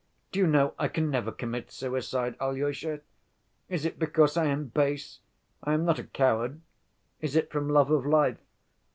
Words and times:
Do 0.31 0.39
you 0.39 0.47
know, 0.47 0.73
I 0.79 0.87
can 0.87 1.11
never 1.11 1.31
commit 1.31 1.71
suicide, 1.71 2.33
Alyosha. 2.39 3.01
Is 3.69 3.85
it 3.85 3.99
because 3.99 4.35
I 4.35 4.45
am 4.45 4.65
base? 4.69 5.19
I 5.63 5.73
am 5.75 5.85
not 5.85 5.99
a 5.99 6.03
coward. 6.03 6.59
Is 7.19 7.35
it 7.35 7.51
from 7.51 7.69
love 7.69 7.91
of 7.91 8.07
life? 8.07 8.39